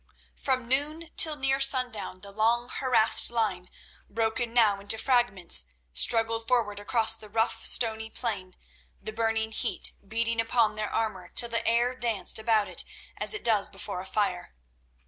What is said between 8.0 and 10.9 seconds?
plain, the burning heat beating upon their